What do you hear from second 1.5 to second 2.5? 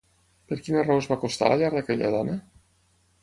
la llar d'aquella dona?